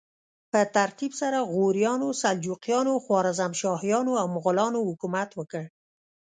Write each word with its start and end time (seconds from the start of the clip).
په 0.51 0.59
ترتیب 0.75 1.11
سره 1.21 1.39
غوریانو، 1.51 2.09
سلجوقیانو، 2.21 2.93
خوارزمشاهیانو 3.03 4.13
او 4.21 4.27
مغولانو 4.35 4.79
حکومت 4.89 5.29
وکړ. 5.35 5.63